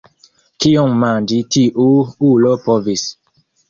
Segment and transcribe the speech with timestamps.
[0.65, 1.87] Kiom manĝi tiu
[2.35, 3.09] ulo povis!